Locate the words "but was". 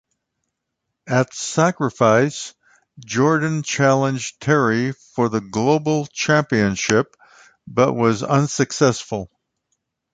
7.67-8.23